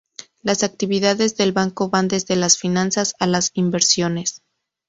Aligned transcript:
Las 0.41 0.63
actividades 0.63 1.37
del 1.37 1.51
banco 1.51 1.91
van 1.91 2.07
desde 2.07 2.35
las 2.35 2.57
finanzas 2.57 3.13
a 3.19 3.27
las 3.27 3.51
inversiones. 3.53 4.41